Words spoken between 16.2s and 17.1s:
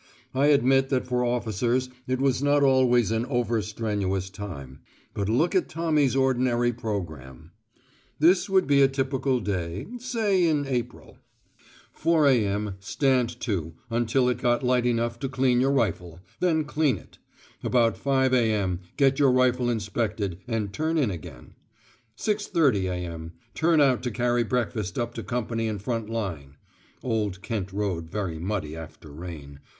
then clean